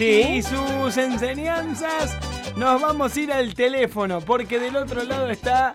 [0.00, 2.16] y sus enseñanzas,
[2.56, 5.74] nos vamos a ir al teléfono, porque del otro lado está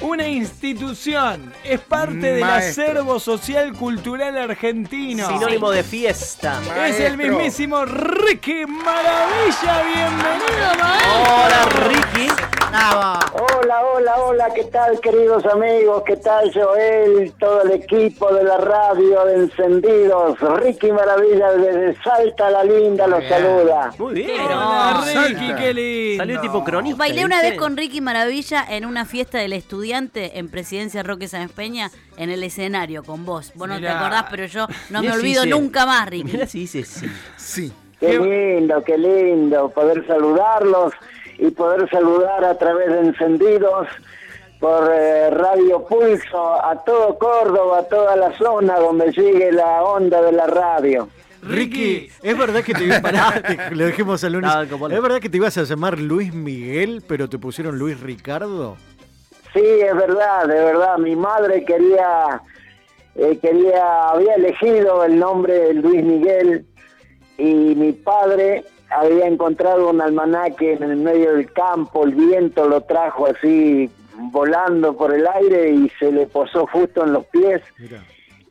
[0.00, 1.52] una institución.
[1.62, 5.28] Es parte del acervo social cultural argentino.
[5.28, 6.60] Sinónimo de fiesta.
[6.86, 9.82] Es el mismísimo Ricky Maravilla.
[9.82, 11.34] Bienvenido, maestro.
[11.34, 12.51] Hola, Ricky.
[12.74, 16.04] Hola, hola, hola, ¿qué tal queridos amigos?
[16.06, 17.30] ¿Qué tal Joel?
[17.38, 20.38] Todo el equipo de la radio de Encendidos.
[20.40, 23.92] Ricky Maravilla desde Salta la Linda los saluda.
[23.98, 24.40] Muy bien.
[24.40, 26.22] Hola, Ricky, qué lindo.
[26.22, 26.96] Salió tipo cronista.
[26.96, 31.52] Bailé una vez con Ricky Maravilla en una fiesta del estudiante en Presidencia Roque Sáenz
[31.52, 33.52] Peña en el escenario con vos.
[33.54, 33.90] Vos no Mirá.
[33.90, 36.24] te acordás, pero yo no Mirá me si olvido nunca más, Ricky.
[36.32, 37.06] Mirá si dice sí.
[37.36, 37.72] Sí.
[38.00, 40.92] Qué lindo, qué lindo poder saludarlos
[41.42, 43.88] y poder saludar a través de Encendidos
[44.60, 50.22] por eh, Radio Pulso a todo Córdoba, a toda la zona donde llegue la onda
[50.22, 51.08] de la radio.
[51.42, 53.02] Ricky, ¿es verdad que te ibas
[53.72, 54.54] lo dejemos al lunes?
[54.54, 54.94] No, como no.
[54.94, 58.76] ¿Es verdad que te ibas a llamar Luis Miguel, pero te pusieron Luis Ricardo?
[59.52, 60.96] Sí, es verdad, de verdad.
[60.98, 62.40] Mi madre quería,
[63.16, 66.64] eh, quería, había elegido el nombre de Luis Miguel
[67.36, 68.64] y mi padre
[68.96, 73.90] había encontrado un almanaque en el medio del campo, el viento lo trajo así
[74.30, 78.04] volando por el aire y se le posó justo en los pies Mira.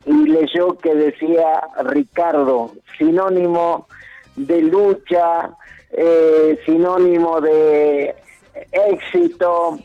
[0.06, 3.86] y leyó que decía Ricardo, sinónimo
[4.36, 5.50] de lucha,
[5.90, 8.14] eh, sinónimo de
[8.72, 9.78] éxito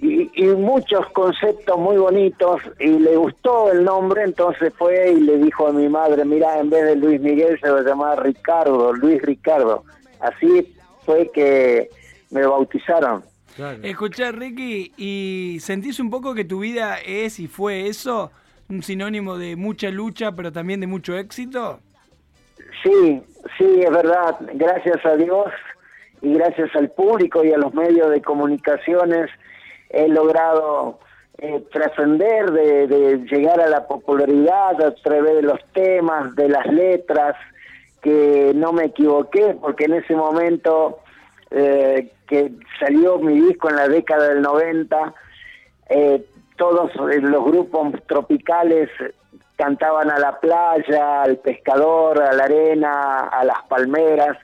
[0.00, 5.38] y, y muchos conceptos muy bonitos y le gustó el nombre, entonces fue y le
[5.38, 8.92] dijo a mi madre, mira, en vez de Luis Miguel se va a llamar Ricardo,
[8.92, 9.84] Luis Ricardo.
[10.24, 11.90] Así fue que
[12.30, 13.22] me bautizaron.
[13.56, 13.78] Claro.
[13.82, 18.32] Escuchá, Ricky, ¿y sentís un poco que tu vida es y fue eso?
[18.68, 21.78] ¿Un sinónimo de mucha lucha, pero también de mucho éxito?
[22.82, 23.22] Sí,
[23.58, 24.36] sí, es verdad.
[24.54, 25.46] Gracias a Dios
[26.22, 29.30] y gracias al público y a los medios de comunicaciones
[29.90, 30.98] he logrado
[31.38, 36.66] eh, trascender, de, de llegar a la popularidad a través de los temas, de las
[36.66, 37.36] letras,
[38.04, 40.98] que no me equivoqué, porque en ese momento
[41.50, 45.14] eh, que salió mi disco en la década del 90,
[45.88, 46.22] eh,
[46.56, 48.90] todos eh, los grupos tropicales
[49.56, 54.36] cantaban a la playa, al pescador, a la arena, a las palmeras,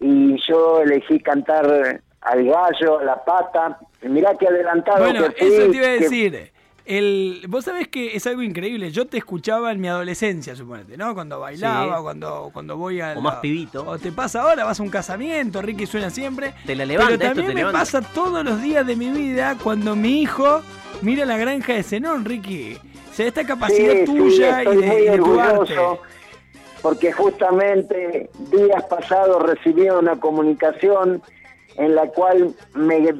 [0.00, 3.78] y yo elegí cantar al gallo, a la pata.
[4.02, 6.52] Mirá qué adelantado Bueno, que fui, eso te iba a que- decir.
[6.84, 8.90] El, vos sabés que es algo increíble.
[8.90, 11.14] Yo te escuchaba en mi adolescencia, suponete, ¿no?
[11.14, 12.02] Cuando bailaba, Sí.
[12.02, 13.14] cuando, cuando voy a.
[13.16, 13.86] O más pibito.
[13.86, 16.54] O te pasa ahora, vas a un casamiento, Ricky suena siempre.
[16.66, 17.78] Te la levanta, Pero esto también te me levanta.
[17.80, 20.62] pasa todos los días de mi vida cuando mi hijo
[21.02, 22.76] mira la granja de Zenón, Ricky.
[23.10, 25.74] O sea, esta capacidad Sí, sí, tuya estoy y de, muy y de tu arte.
[26.82, 31.22] porque justamente días pasados recibí una comunicación
[31.76, 33.14] en la cual me,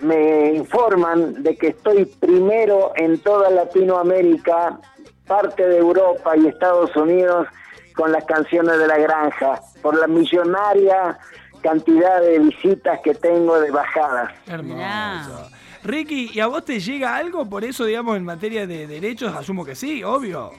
[0.00, 4.78] me informan de que estoy primero en toda Latinoamérica,
[5.26, 7.46] parte de Europa y Estados Unidos
[7.94, 11.18] con las canciones de la granja, por la millonaria
[11.62, 14.32] cantidad de visitas que tengo de bajadas.
[14.46, 15.50] Hermoso.
[15.82, 19.34] Ricky, ¿y a vos te llega algo por eso, digamos, en materia de derechos?
[19.34, 20.52] Asumo que sí, obvio.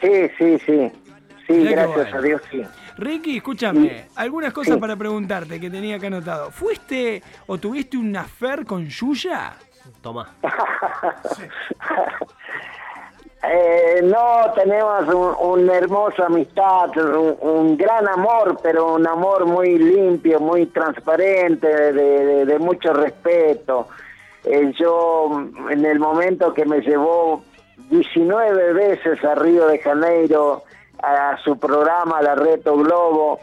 [0.00, 0.92] Sí, sí, sí.
[1.46, 2.18] Sí, Mirá gracias bueno.
[2.18, 2.62] a Dios, sí.
[2.98, 4.80] Ricky, escúchame, algunas cosas Sí.
[4.80, 6.50] para preguntarte que tenía acá anotado.
[6.50, 9.54] ¿Fuiste o tuviste un affair con Yuya?
[10.00, 10.34] Toma.
[13.44, 19.78] Eh, no, tenemos un- una hermosa amistad, un, un gran amor, pero un amor muy
[19.78, 23.88] limpio, muy transparente, de, de- de mucho respeto.
[24.44, 27.42] Eh, yo, en el momento que me llevó
[27.90, 30.62] 19 veces a Río de Janeiro,
[31.02, 33.40] a su programa, La Reto Globo,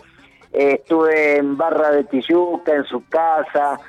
[0.54, 3.80] eh, estuve en Barra de Tijuca, en su casa,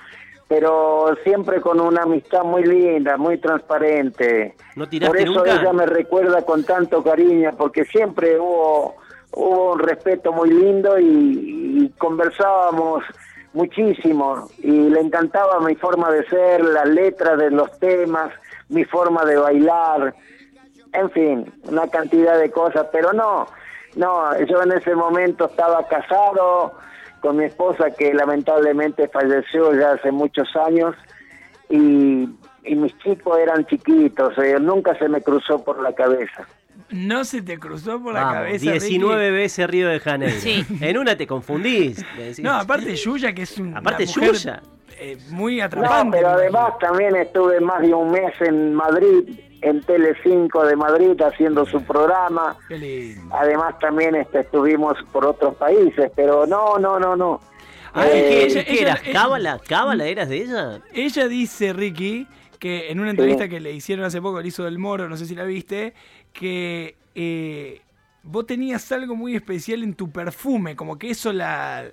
[0.48, 4.56] pero siempre con una amistad muy linda, muy transparente.
[4.74, 5.60] ¿No Por eso nunca?
[5.60, 8.96] ella me recuerda con tanto cariño, porque siempre hubo,
[9.32, 13.04] hubo un respeto muy lindo y, y conversábamos
[13.52, 18.30] muchísimo y le encantaba mi forma de ser, las letras de los temas,
[18.68, 20.14] mi forma de bailar,
[20.92, 23.46] en fin, una cantidad de cosas, pero no,
[23.96, 26.74] no, yo en ese momento estaba casado
[27.20, 30.94] con mi esposa que lamentablemente falleció ya hace muchos años
[31.68, 32.28] y,
[32.64, 36.46] y mis chicos eran chiquitos, eh, nunca se me cruzó por la cabeza.
[36.90, 39.36] ¿No se te cruzó por la cabeza, 19 Ricky?
[39.36, 40.34] veces Río de Janeiro.
[40.40, 40.64] Sí.
[40.80, 42.04] En una te confundís.
[42.42, 44.62] No, aparte Yuya, que es un, Aparte mujer, Yuya.
[44.98, 46.16] eh, muy No, atrapante.
[46.16, 51.20] pero me además también estuve más de un mes en Madrid en Tele5 de Madrid
[51.22, 52.56] haciendo su programa.
[52.68, 53.34] Qué lindo.
[53.34, 57.40] Además también este, estuvimos por otros países, pero no, no, no, no.
[57.92, 59.00] Ah, Eh, es que ella- ¿Qué eras?
[59.06, 59.60] eh, ¿Cábala?
[59.66, 60.80] ¿Cábala eras de ella?
[60.92, 62.26] Ella dice, Ricky,
[62.58, 65.26] que en una entrevista que le hicieron hace poco, le hizo del Moro, no sé
[65.26, 65.94] si la viste,
[66.32, 67.80] que eh,
[68.22, 71.84] vos tenías algo muy especial en tu perfume, como que eso la,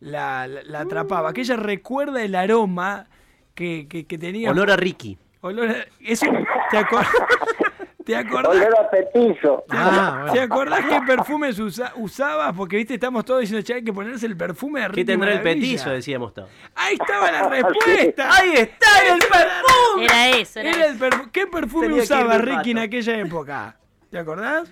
[0.00, 3.06] la, la- la atrapaba, que ella recuerda el aroma
[3.54, 4.50] que, que, que tenía.
[4.50, 5.18] Olor a Ricky.
[5.46, 6.24] Olor a- eso,
[6.70, 7.06] ¿te, acor-
[8.06, 8.48] ¿Te acordás?
[8.56, 9.62] Olor a petizo.
[9.68, 10.32] Ah, bueno.
[10.32, 12.54] ¿Te acordás qué perfumes usa- usabas?
[12.56, 15.38] Porque viste, estamos todos diciendo, che, hay que ponerse el perfume de ¿Qué tendrá el
[15.40, 15.60] Maravilla".
[15.66, 15.90] petizo?
[15.90, 16.48] Decíamos todos.
[16.74, 18.28] Ahí estaba la respuesta.
[18.34, 18.86] ¡Ahí está!
[19.04, 20.04] ¡Era el perfume!
[20.06, 20.92] Era eso, era Era eso.
[20.92, 23.76] el perfu- ¿Qué perfume Tenía usaba Ricky en aquella época?
[24.10, 24.70] ¿Te acordás?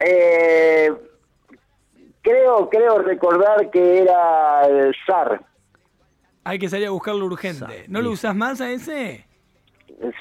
[0.00, 0.90] Eh,
[2.22, 5.42] creo, creo recordar que era el SAR.
[6.44, 7.84] Hay que salir a buscarlo urgente.
[7.88, 9.26] ¿No lo usás más a ese?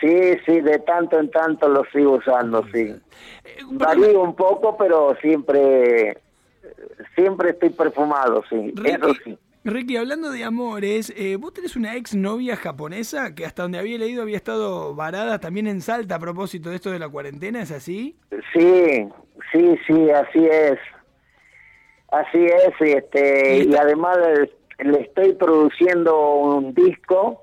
[0.02, 2.96] Sí, sí, de tanto en tanto lo sigo usando, sí.
[3.44, 6.18] Eh, Varío un poco, pero siempre,
[7.16, 8.74] siempre estoy perfumado, sí.
[8.84, 9.38] Eso sí.
[9.64, 13.98] Ricky, hablando de amores, eh, vos tenés una ex novia japonesa que hasta donde había
[13.98, 17.72] leído había estado varada también en Salta a propósito de esto de la cuarentena, ¿es
[17.72, 18.16] así?
[18.54, 19.10] Sí,
[19.52, 20.80] sí, sí, así es.
[22.12, 24.18] Así es, y este, Y además
[24.80, 27.42] le estoy produciendo un disco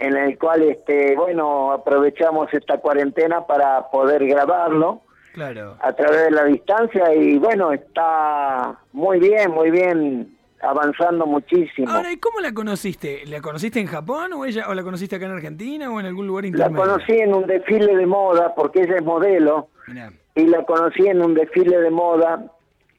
[0.00, 5.02] en el cual, este, bueno, aprovechamos esta cuarentena para poder grabarlo
[5.34, 5.76] Claro.
[5.80, 11.88] a través de la distancia y bueno, está muy bien, muy bien, avanzando muchísimo.
[11.90, 13.22] Ahora, ¿y cómo la conociste?
[13.26, 16.26] ¿La conociste en Japón o ella o la conociste acá en Argentina o en algún
[16.26, 16.84] lugar La intermedio?
[16.84, 19.68] conocí en un desfile de moda porque ella es modelo.
[19.86, 20.12] Mirá.
[20.34, 22.44] y la conocí en un desfile de moda,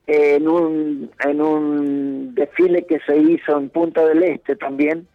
[0.07, 5.07] en un, en un desfile que se hizo en Punta del Este también,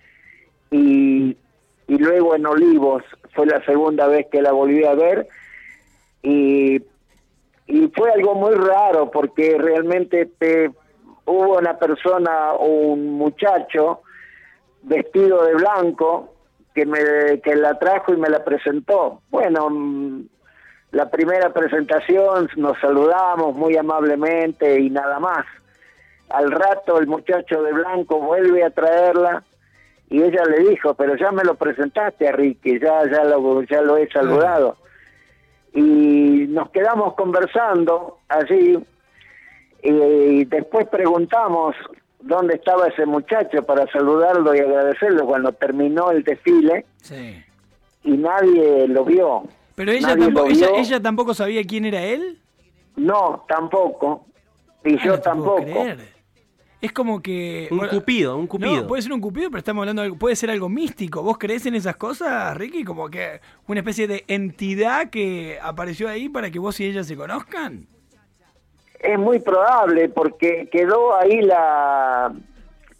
[0.71, 1.37] y,
[1.89, 3.03] y luego en Olivos,
[3.33, 5.29] fue la segunda vez que la volví a ver,
[6.23, 6.83] y,
[7.67, 10.71] y fue algo muy raro porque realmente este,
[11.27, 14.01] hubo una persona, un muchacho
[14.83, 16.33] vestido de blanco,
[16.75, 19.23] que me que la trajo y me la presentó.
[19.31, 20.27] Bueno, mm,
[20.93, 25.47] la primera presentación nos saludamos muy amablemente y nada más.
[26.29, 29.43] Al rato el muchacho de blanco vuelve a traerla
[30.09, 33.81] y ella le dijo, pero ya me lo presentaste a Ricky, ya, ya, lo, ya
[33.83, 34.77] lo he saludado.
[35.75, 38.79] Y nos quedamos conversando allí
[39.83, 41.77] y después preguntamos
[42.21, 47.45] dónde estaba ese muchacho para saludarlo y agradecerlo cuando terminó el desfile Sí.
[48.05, 49.45] y nadie lo vio.
[49.75, 52.39] Pero ella Nadie tampoco, ella, ella tampoco sabía quién era él.
[52.97, 54.25] No, tampoco.
[54.85, 55.63] Y Ah, yo no tampoco.
[55.63, 55.99] creer.
[56.81, 57.69] Es como que.
[57.71, 58.83] Un bueno, cupido, un cupido.
[58.83, 61.23] No, puede ser un cupido, pero estamos hablando de algo, puede ser algo místico.
[61.23, 62.85] ¿Vos creés en esas cosas, Ricky?
[62.85, 67.17] Como que una especie de entidad que apareció ahí para que vos y ella se
[67.17, 67.87] conozcan.
[69.01, 72.33] Es muy probable porque quedó ahí la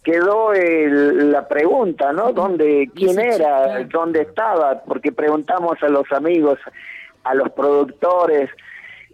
[0.03, 2.31] quedó el- la pregunta, ¿no?
[2.31, 3.83] ¿Dónde quién era?
[3.83, 4.81] ¿Dónde estaba?
[4.83, 6.57] Porque preguntamos a los amigos,
[7.25, 8.49] a los productores,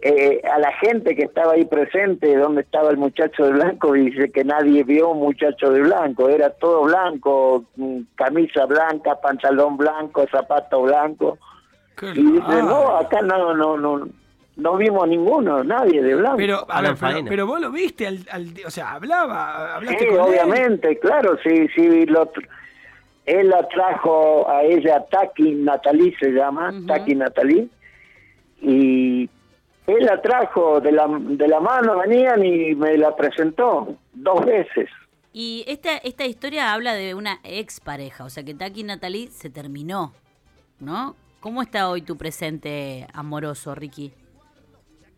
[0.06, 4.30] eh, a la gente que estaba ahí presente, dónde estaba el muchacho de blanco dice
[4.30, 10.26] que nadie vio un muchacho de blanco, era todo blanco, mm, camisa blanca, pantalón blanco,
[10.30, 11.38] zapato blanco.
[11.96, 14.06] Qué Y dice, no, acá no, no, no,
[14.56, 16.36] no vimos ninguno, nadie de blanco.
[16.36, 16.94] Pero, a ver,
[17.26, 20.20] pero, vos lo viste, al, al- o sea, hablaba, hablaste Sí, con él.
[20.20, 22.30] obviamente, claro, sí, sí, lo
[23.24, 26.84] él la trajo a ella, Taki Natalie se llama, Ujú.
[26.84, 27.68] Taki Natalie,
[28.60, 29.30] y
[29.86, 34.88] él la trajo de la, de la mano, venían y me la presentó dos veces.
[35.32, 39.28] Y esta, esta historia habla de una ex pareja, o sea que Taki y Natalie
[39.28, 40.12] se terminó,
[40.80, 41.16] ¿no?
[41.40, 44.12] ¿Cómo está hoy tu presente amoroso, Ricky?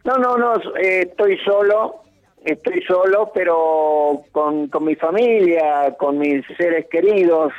[0.05, 2.03] No, no, no, eh, estoy solo,
[2.45, 7.53] estoy solo, pero con, con mi familia, con mis seres queridos,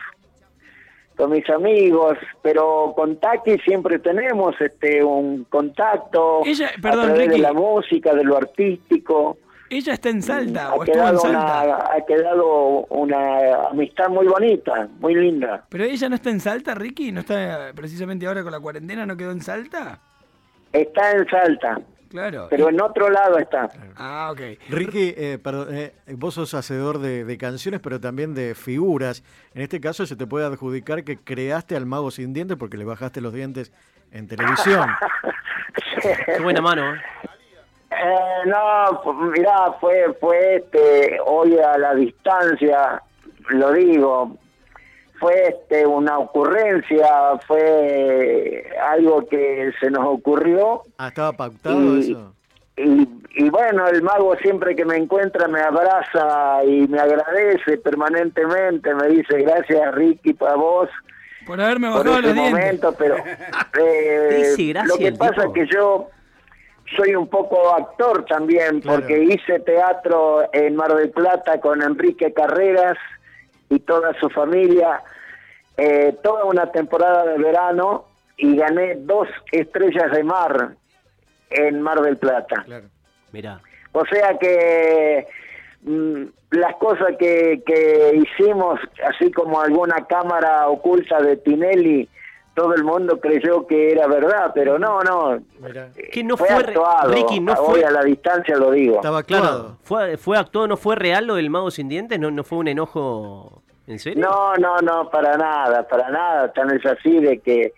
[1.18, 7.28] con mis amigos, pero con Taki siempre tenemos este un contacto Ella- perdón, a través
[7.28, 7.42] Ricky.
[7.42, 9.38] de la música, de lo artístico.
[9.70, 11.38] ¿Ella está en Salta ha o estuvo en quedado, Salta?
[11.66, 15.66] una, ha quedado una amistad muy bonita, muy linda.
[15.70, 17.12] ¿Pero ella no está en Salta, Ricky?
[17.12, 19.06] ¿No está precisamente ahora con la cuarentena?
[19.06, 20.00] ¿No quedó en Salta?
[20.72, 22.48] Está en Salta, Claro.
[22.50, 23.70] pero en otro lado está.
[23.96, 24.40] Ah, ok.
[24.70, 29.24] Ricky, eh, perdón, eh, vos sos hacedor de, de canciones, pero también de figuras.
[29.54, 32.86] En este caso se te puede adjudicar que creaste al mago sin dientes porque le
[32.86, 33.72] bajaste los dientes
[34.12, 34.90] en televisión.
[36.26, 36.94] Qué buena mano.
[36.94, 37.02] ¿eh?
[37.90, 43.02] Eh, no, mirá, fue, fue este, hoy a la distancia,
[43.50, 44.38] lo digo,
[45.20, 47.08] fue este, una ocurrencia,
[47.48, 50.84] fue algo que se nos ocurrió.
[50.98, 52.34] Ah, estaba pactado eso.
[52.76, 58.94] Y, y, bueno, el mago siempre que me encuentra me abraza y me agradece permanentemente,
[58.94, 60.90] me dice gracias Ricky para vos.
[61.48, 63.16] Por haberme bajado los momento, pero
[63.82, 66.10] eh, lo que pasa es que yo
[66.96, 72.98] soy un poco actor también, porque hice teatro en Mar del Plata con Enrique Carreras
[73.70, 75.02] y toda su familia,
[75.78, 78.06] eh, toda una temporada de verano
[78.38, 80.76] y gané dos estrellas de mar
[81.50, 82.64] en Mar del Plata.
[82.66, 82.88] Claro.
[83.32, 83.62] Mira.
[83.94, 85.28] O sea que
[85.84, 92.08] mm, las cosas que, que hicimos, así como alguna cámara oculta de Tinelli,
[92.58, 95.38] todo el mundo creyó que era verdad, pero no, no.
[96.12, 97.14] Que no fue, actuado.
[97.14, 98.96] Ricky, no fue a la distancia lo digo.
[98.96, 99.78] Estaba actuado.
[99.84, 102.68] fue, fue actuado, no fue real lo del mago sin dientes, no, no fue un
[102.68, 104.28] enojo en serio.
[104.28, 106.52] No, no, no, para nada, para nada.
[106.52, 107.74] Tan es así de que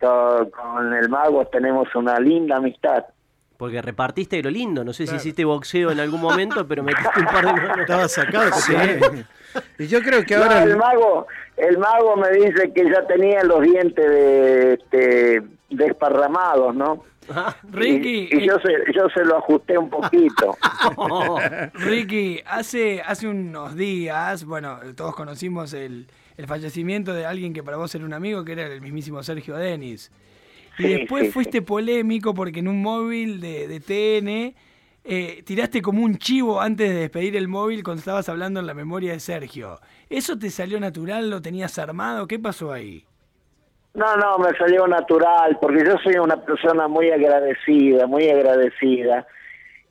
[0.00, 3.04] con, el mago tenemos una linda amistad.
[3.58, 7.26] Porque repartiste lo lindo, no sé si hiciste boxeo en algún momento, pero metiste un
[7.26, 7.78] par de manos.
[7.80, 8.72] Estaba sacado, sí.
[9.78, 10.62] Y yo creo que ahora...
[10.62, 11.26] el mago
[11.58, 17.04] el mago me dice que ya tenía los dientes de, este, desparramados, ¿no?
[17.70, 18.28] Ricky.
[18.30, 20.56] Y, yo, se, yo se lo ajusté un poquito.
[21.74, 26.06] Ricky, hace, hace unos días, bueno, todos conocimos el,
[26.38, 29.56] el, fallecimiento de alguien que para vos era un amigo, que era el mismísimo Sergio
[29.56, 30.10] Denis.
[30.78, 34.54] Y después fuiste polémico porque en un móvil de, de TN
[35.10, 38.74] eh, tiraste como un chivo antes de despedir el móvil cuando estabas hablando en la
[38.74, 39.80] memoria de Sergio.
[40.10, 41.30] ¿Eso te salió natural?
[41.30, 42.26] ¿Lo tenías armado?
[42.26, 43.06] ¿Qué pasó ahí?
[43.94, 49.26] No, no, me salió natural, porque yo soy una persona muy agradecida, muy agradecida.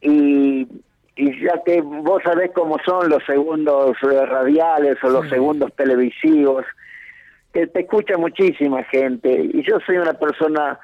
[0.02, 0.68] Y,
[1.16, 6.64] y ya que vos sabés cómo son los segundos eh, radiales o los segundos televisivos,
[7.54, 9.50] que te escucha muchísima gente.
[9.54, 10.80] Y yo soy una persona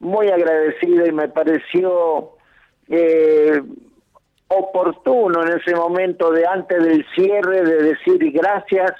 [0.00, 2.32] muy agradecida y me pareció
[2.88, 3.62] eh,
[4.48, 8.92] oportuno en ese momento de antes del cierre de decir gracias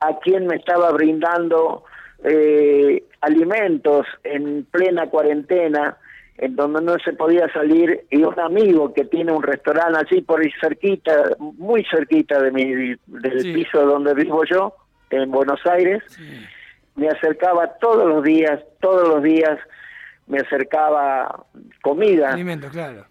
[0.00, 1.84] a quien me estaba brindando
[2.22, 5.96] eh, alimentos en plena cuarentena,
[6.38, 10.40] en donde no se podía salir, y un amigo que tiene un restaurante así por
[10.40, 14.74] ahí cerquita, muy cerquita de mi, del piso donde vivo yo,
[15.10, 16.02] en Buenos Aires,
[16.94, 19.58] me acercaba todos los días, todos los días,
[20.26, 21.44] me acercaba
[21.82, 22.32] comida.
[22.32, 23.06] Alimentos, claro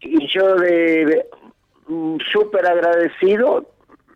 [0.00, 1.26] y yo de,
[1.86, 3.66] mm, súper agradecido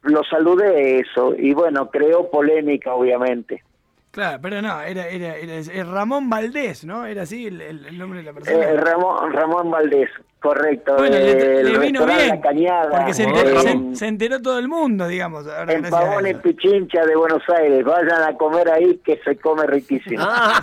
[0.03, 3.63] lo saludé eso y bueno, creó polémica obviamente.
[4.11, 7.05] Claro, pero no, era, era, era, Ramón Valdés, ¿no?
[7.05, 8.65] Era así el, nombre de la persona.
[8.65, 10.11] Eh, Ramón, Ramón Valdés,
[10.45, 10.97] correcto.
[10.97, 12.43] Bueno, le, vino bien,
[12.91, 15.47] porque se enteró, todo el mundo, digamos.
[15.69, 20.23] en Pavón y Pichincha de Buenos Aires, vayan a comer ahí que se come riquísimo.
[20.23, 20.63] Ah,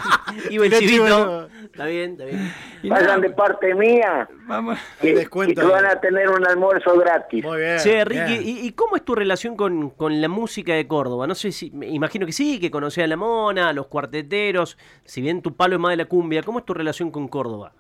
[0.52, 1.48] y el chivito.
[1.64, 2.54] Está bien, está bien.
[2.84, 4.78] Vayan de parte mía Vamos.
[5.02, 5.14] Y,
[5.56, 7.44] van a tener un almuerzo gratis.
[7.44, 7.78] Muy bien.
[7.80, 11.26] Che, Ricky, ¿y, cómo es tu relación con, con, la música de Córdoba?
[11.26, 14.78] No sé si, me imagino que sí, que conocés a La Mona, a los cuarteteros,
[15.06, 17.74] si bien tu palo es más de la cumbia, ¿cómo es tu relación con Córdoba?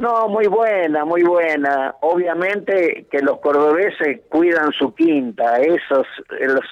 [0.00, 1.94] No, muy buena, muy buena.
[2.00, 6.02] Obviamente que los cordobeses cuidan su quinta, eso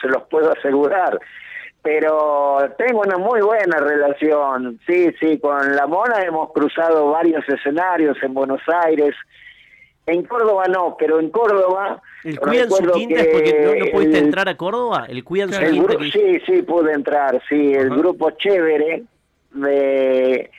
[0.00, 1.20] se los puedo asegurar
[1.82, 8.16] pero tengo una muy buena relación, sí, sí, con la Mona hemos cruzado varios escenarios
[8.22, 9.14] en Buenos Aires,
[10.04, 12.02] en Córdoba no, pero en Córdoba...
[12.24, 15.06] ¿El cuidan su quinta es porque no, pudiste entrar a Córdoba?
[15.08, 15.94] ¿El cuidan su quinta?
[16.12, 19.04] Sí, sí, pude entrar, sí, el grupo Chévere
[19.52, 20.50] me,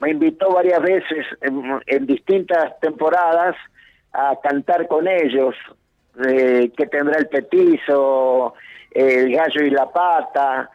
[0.00, 3.56] me invitó varias veces en, distintas temporadas
[4.12, 5.54] a cantar con ellos,
[6.26, 8.54] eh, que tendrá el petizo,
[8.90, 10.70] el gallo y la pata,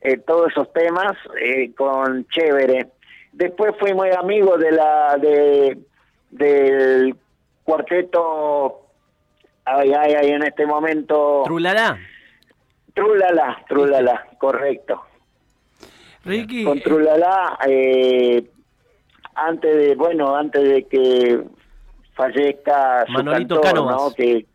[0.00, 2.88] eh, todos esos temas eh, con Chévere.
[3.32, 5.78] Después fui muy amigo de la de
[6.30, 7.14] del
[7.64, 8.86] cuarteto
[9.64, 11.98] ay, ay, ay, en este momento Trulala.
[12.94, 15.02] Trulala, Trulala, correcto.
[16.24, 18.44] Ricky con Trulala eh,
[19.36, 21.44] antes de bueno, antes de que
[22.14, 24.46] fallezca su Manolito cantor, que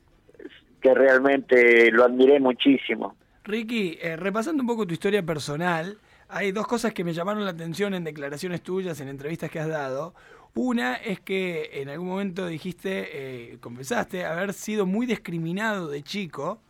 [0.81, 3.15] que realmente lo admiré muchísimo.
[3.43, 5.97] Ricky, eh, repasando un poco tu historia personal,
[6.27, 9.67] hay dos cosas que me llamaron la atención en declaraciones tuyas, en entrevistas que has
[9.67, 10.13] dado.
[10.53, 16.61] Una es que en algún momento dijiste, eh, confesaste, haber sido muy discriminado de chico,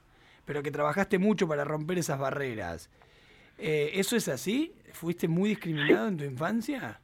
[0.45, 2.89] pero que trabajaste mucho para romper esas barreras.
[3.57, 4.73] Eh, ¿Eso es así?
[4.93, 7.00] ¿Fuiste muy discriminado en tu infancia?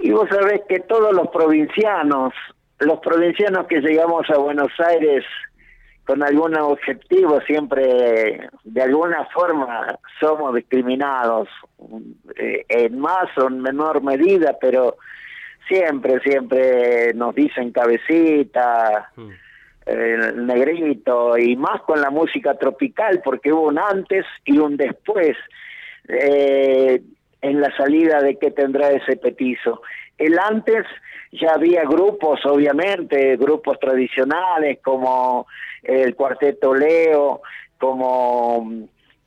[0.00, 2.32] Y vos sabés que todos los provincianos
[2.80, 5.24] los provincianos que llegamos a Buenos Aires
[6.06, 11.48] con algún objetivo siempre, de alguna forma, somos discriminados,
[12.36, 14.96] eh, en más o en menor medida, pero
[15.68, 19.30] siempre, siempre nos dicen cabecita, mm.
[19.86, 25.36] eh, negrito, y más con la música tropical, porque hubo un antes y un después
[26.08, 27.02] eh,
[27.42, 29.82] en la salida de qué tendrá ese petizo.
[30.18, 30.86] El antes
[31.32, 35.46] ya había grupos, obviamente, grupos tradicionales como
[35.82, 37.40] el Cuarteto Leo,
[37.78, 38.68] como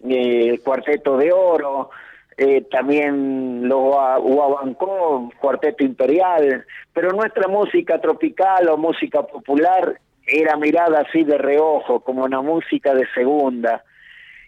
[0.08, 1.89] eh, el Cuarteto de Oro,
[2.38, 3.79] eh, también lo
[4.20, 12.00] Huabancó, Cuarteto Imperial, pero nuestra música tropical o música popular era mirada así de reojo,
[12.00, 13.84] como una música de segunda.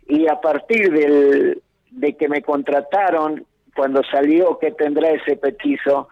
[0.08, 3.46] Y a partir del, de que me contrataron,
[3.76, 6.10] cuando salió que tendrá ese petizo,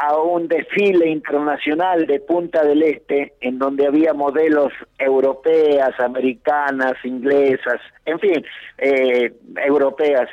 [0.00, 7.80] a un desfile internacional de Punta del Este, en donde había modelos europeas, americanas, inglesas,
[8.04, 8.44] en fin,
[8.78, 10.28] eh, europeas.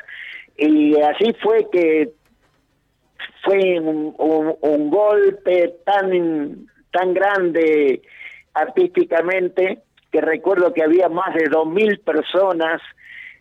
[0.56, 2.12] Y así fue que
[3.44, 8.02] fue un, golpe tan, tan grande
[8.54, 9.80] artísticamente
[10.12, 12.82] que recuerdo que había más de dos mil personas,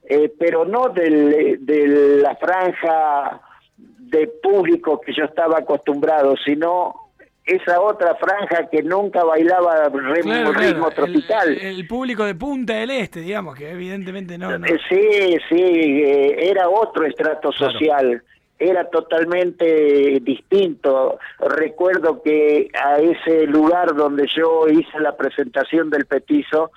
[0.06, 3.40] eh, pero no del, de la franja
[3.76, 7.04] de público que yo estaba acostumbrado, sino
[7.44, 11.58] esa otra franja que nunca bailaba ritmo, tropical.
[11.60, 14.54] El, público de Punta del Este, digamos, que evidentemente no.
[14.54, 18.22] Eh, sí, sí, eh, era otro estrato social.
[18.58, 21.18] Era totalmente distinto.
[21.40, 26.70] Recuerdo que a ese lugar donde yo hice la presentación del petizo,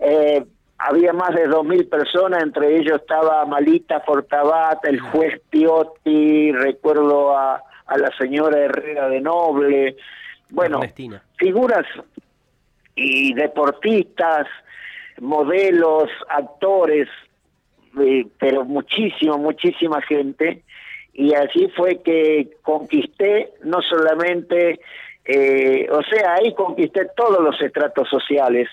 [0.00, 0.42] eh,
[0.88, 7.36] había más de dos mil personas, entre ellos estaba Malita Fortabat, el juez Piotti, recuerdo
[7.36, 9.96] a, a la señora Herrera de Noble,
[10.50, 10.80] bueno,
[11.36, 11.86] figuras
[12.94, 14.46] y deportistas,
[15.20, 17.08] modelos, actores,
[18.00, 20.62] eh, pero muchísimo, muchísima gente,
[21.12, 24.80] y así fue que conquisté no solamente,
[25.24, 28.68] eh, o sea, ahí conquisté todos los estratos sociales,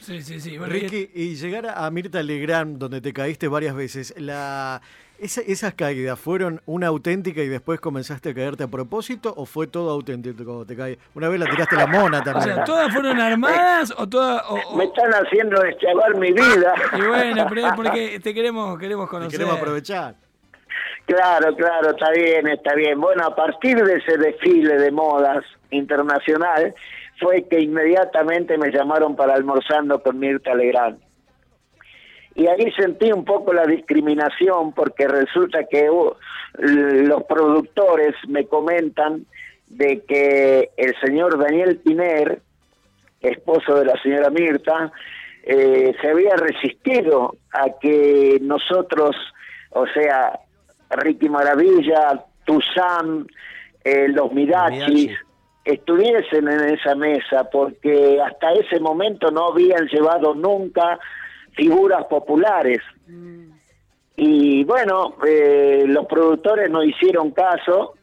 [0.00, 0.58] Sí, sí, sí.
[0.58, 4.80] Ricky, y llegar a Mirta Legrand, donde te caíste varias veces, la,
[5.18, 9.90] ¿esas caídas fueron una auténtica y después comenzaste a caerte a propósito o fue todo
[9.90, 10.98] auténtico cuando te caí?
[11.14, 12.50] Una vez la tiraste la mona también.
[12.50, 14.42] O sea, ¿todas fueron armadas o todas...?
[14.76, 16.74] Me están haciendo deschavar mi vida.
[16.98, 19.30] Y bueno, pero porque te queremos, queremos conocer.
[19.32, 20.14] Te queremos aprovechar.
[21.06, 23.00] Claro, claro, está bien, está bien.
[23.00, 26.74] Bueno, a partir de ese desfile de modas internacional,
[27.18, 30.98] fue que inmediatamente me llamaron para almorzando con Mirta Legrand.
[32.34, 36.14] Y ahí sentí un poco la discriminación porque resulta que uh,
[36.58, 39.24] los productores me comentan
[39.68, 42.40] de que el señor Daniel Piner,
[43.20, 44.92] esposo de la señora Mirta,
[45.44, 49.16] eh, se había resistido a que nosotros,
[49.70, 50.38] o sea,
[50.90, 53.26] Ricky Maravilla, Tuzán,
[53.82, 55.12] eh, los Mirachis,
[55.66, 60.98] estuviesen en esa mesa, porque hasta ese momento no habían llevado nunca
[61.52, 62.78] figuras populares.
[63.08, 63.50] Mm.
[64.16, 67.94] Y bueno, eh, los productores no hicieron caso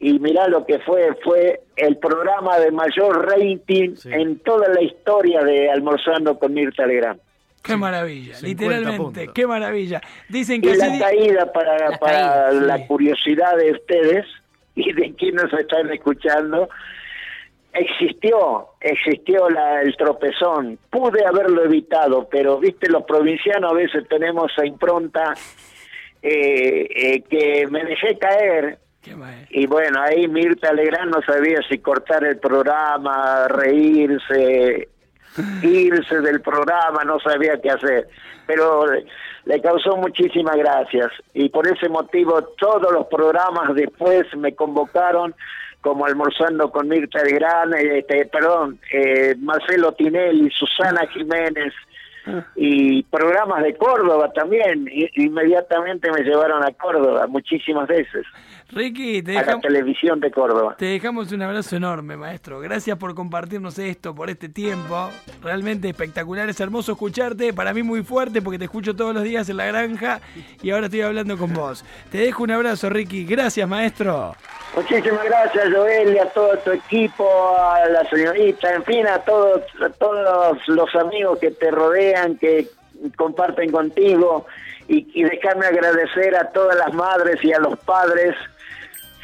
[0.00, 5.42] y mirá lo que fue, fue el programa de mayor rating en toda la historia
[5.44, 7.20] de Almorzando con Mirta Legrand.
[7.62, 10.02] Qué maravilla, literalmente, qué maravilla.
[10.28, 14.26] Dicen que y la caída para, para la curiosidad de ustedes
[15.34, 16.68] quienes están escuchando,
[17.72, 20.78] existió, existió la, el tropezón.
[20.90, 25.34] Pude haberlo evitado, pero viste, los provincianos a veces tenemos esa impronta
[26.22, 28.78] eh, eh, que me dejé caer.
[29.50, 34.88] Y bueno, ahí Mirta Legrand no sabía si cortar el programa, reírse,
[35.62, 38.08] irse del programa, no sabía qué hacer.
[38.46, 38.86] Pero
[39.46, 45.34] le causó muchísimas gracias y por ese motivo todos los programas después me convocaron
[45.84, 51.74] como almorzando con Mirta de Gran, este, perdón, eh, Marcelo Tinelli, Susana Jiménez.
[52.56, 54.88] Y programas de Córdoba también.
[55.14, 58.24] inmediatamente me llevaron a Córdoba muchísimas veces.
[58.70, 60.74] Ricky, te dejamos, la televisión de Córdoba.
[60.78, 62.60] Te dejamos un abrazo enorme, maestro.
[62.60, 65.10] Gracias por compartirnos esto, por este tiempo.
[65.42, 67.52] Realmente espectacular, es hermoso escucharte.
[67.52, 70.20] Para mí muy fuerte porque te escucho todos los días en la granja
[70.62, 71.84] y ahora estoy hablando con vos.
[72.10, 73.24] Te dejo un abrazo, Ricky.
[73.24, 74.34] Gracias, maestro.
[74.76, 79.62] Muchísimas gracias, Joel, y a todo tu equipo, a la señorita, en fin, a todos,
[79.80, 82.66] a todos los amigos que te rodean, que
[83.16, 84.46] comparten contigo,
[84.88, 88.34] y, y dejarme agradecer a todas las madres y a los padres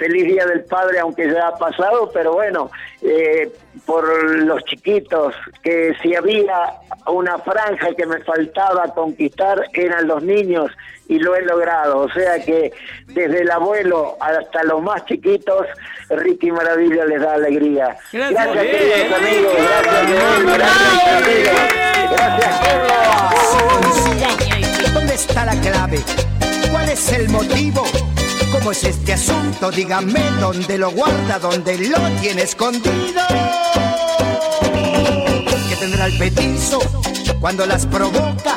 [0.00, 2.70] feliz Día del Padre, aunque ya ha pasado, pero bueno,
[3.02, 3.52] eh,
[3.84, 4.02] por
[4.40, 6.72] los chiquitos, que si había
[7.06, 10.72] una franja que me faltaba conquistar, eran los niños
[11.06, 11.98] y lo he logrado.
[11.98, 12.72] O sea que
[13.08, 15.66] desde el abuelo hasta los más chiquitos,
[16.08, 17.96] Ricky Maravilla les da alegría.
[18.10, 19.52] Gracias, queridos amigos.
[19.84, 20.30] Gracias,
[22.10, 22.60] Gracias,
[24.18, 25.98] Gracias, ¿Dónde está la clave?
[26.72, 27.84] ¿Cuál es el motivo?
[28.60, 29.70] ¿Cómo es este asunto?
[29.70, 33.22] Dígame dónde lo guarda, dónde lo tiene escondido.
[35.70, 36.78] ¿Qué tendrá el petizo
[37.40, 38.56] cuando las provoca?